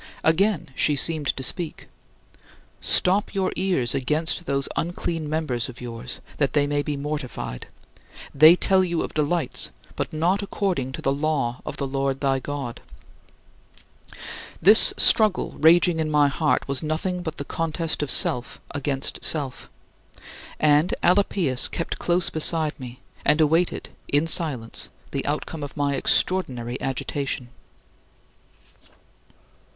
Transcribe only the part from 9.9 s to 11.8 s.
but not according to the law of